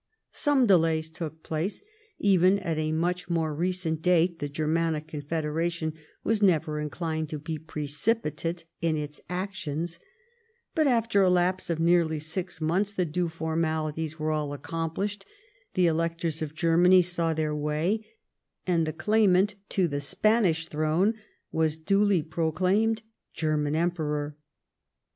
Some 0.31 0.65
delays 0.65 1.11
took 1.11 1.43
place; 1.43 1.83
even 2.17 2.57
at 2.57 2.79
a 2.79 2.91
much 2.91 3.29
more 3.29 3.53
recent 3.53 4.01
date 4.01 4.39
the 4.39 4.49
Germanic 4.49 5.07
Confederation 5.07 5.93
was 6.23 6.41
never 6.41 6.79
inclined 6.79 7.29
to 7.29 7.37
be 7.37 7.59
precipitate 7.59 8.65
in 8.81 8.97
its 8.97 9.21
action; 9.29 9.85
but 10.73 10.87
after 10.87 11.23
a 11.23 11.29
4apse 11.29 11.69
of 11.69 11.79
nearly 11.79 12.17
six 12.17 12.59
months 12.59 12.93
the 12.93 13.05
due 13.05 13.29
formalities 13.29 14.17
were 14.17 14.31
all 14.31 14.53
accomplished, 14.53 15.23
the 15.75 15.85
Electors 15.85 16.41
of 16.41 16.55
Germany 16.55 17.03
saw 17.03 17.27
44 17.27 17.33
THE 17.35 17.49
REIGN 17.51 17.51
OF 17.51 17.55
QUEEN 17.59 17.73
ANNE. 17.75 17.77
oh. 17.77 17.93
xxiii. 17.93 17.95
their 17.95 18.01
way, 18.75 18.77
and 18.77 18.87
the 18.87 18.93
claimant 19.03 19.55
to 19.69 19.87
the 19.87 20.01
Spanish 20.01 20.65
throne 20.65 21.13
was 21.51 21.77
duly 21.77 22.23
proclaimed 22.23 23.03
German 23.35 23.75
Emperor. 23.75 24.35